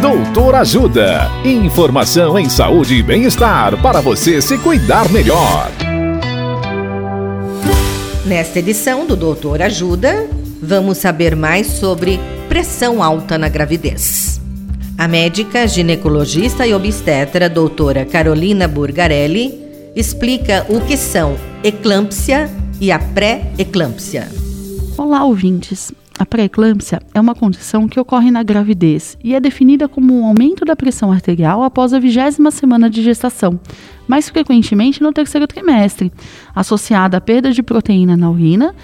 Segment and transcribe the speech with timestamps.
[0.00, 1.30] Doutor Ajuda.
[1.42, 5.70] Informação em saúde e bem-estar para você se cuidar melhor.
[8.26, 10.28] Nesta edição do Doutor Ajuda,
[10.62, 14.38] vamos saber mais sobre pressão alta na gravidez.
[14.98, 19.54] A médica ginecologista e obstetra doutora Carolina Burgarelli
[19.96, 24.28] explica o que são eclâmpsia e a pré-eclâmpsia.
[24.98, 25.90] Olá, ouvintes.
[26.18, 30.64] A pré-eclâmpsia é uma condição que ocorre na gravidez e é definida como um aumento
[30.64, 33.60] da pressão arterial após a vigésima semana de gestação,
[34.08, 36.10] mais frequentemente no terceiro trimestre,
[36.54, 38.74] associada à perda de proteína na urina,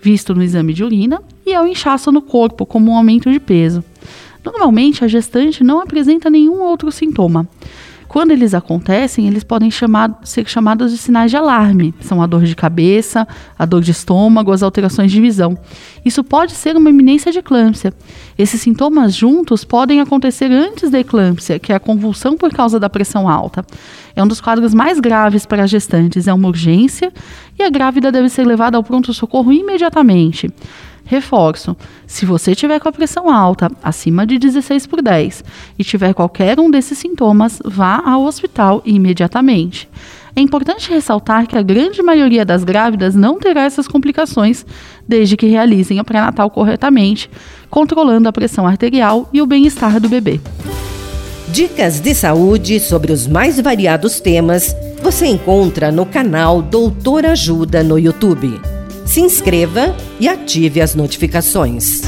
[0.00, 3.84] visto no exame de urina, e ao inchaço no corpo, como um aumento de peso.
[4.42, 7.46] Normalmente, a gestante não apresenta nenhum outro sintoma.
[8.10, 11.94] Quando eles acontecem, eles podem chamar, ser chamados de sinais de alarme.
[12.00, 13.24] São a dor de cabeça,
[13.56, 15.56] a dor de estômago, as alterações de visão.
[16.04, 17.94] Isso pode ser uma eminência de eclâmpsia.
[18.36, 22.90] Esses sintomas juntos podem acontecer antes da eclâmpsia, que é a convulsão por causa da
[22.90, 23.64] pressão alta.
[24.16, 27.12] É um dos quadros mais graves para as gestantes, é uma urgência
[27.56, 30.52] e a grávida deve ser levada ao pronto-socorro imediatamente.
[31.04, 35.44] Reforço: se você tiver com a pressão alta, acima de 16 por 10,
[35.78, 39.88] e tiver qualquer um desses sintomas, vá ao hospital imediatamente.
[40.34, 44.64] É importante ressaltar que a grande maioria das grávidas não terá essas complicações
[45.06, 47.28] desde que realizem o pré-natal corretamente,
[47.68, 50.40] controlando a pressão arterial e o bem-estar do bebê.
[51.48, 57.98] Dicas de saúde sobre os mais variados temas você encontra no canal Doutor Ajuda no
[57.98, 58.69] YouTube
[59.10, 62.02] se inscreva e ative as notificações.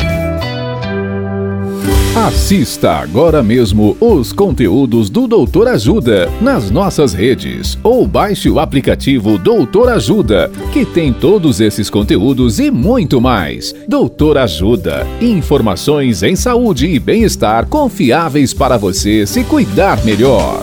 [2.15, 9.37] Assista agora mesmo os conteúdos do Doutor Ajuda nas nossas redes ou baixe o aplicativo
[9.37, 13.75] Doutor Ajuda, que tem todos esses conteúdos e muito mais.
[13.89, 20.63] Doutor Ajuda, informações em saúde e bem-estar confiáveis para você se cuidar melhor.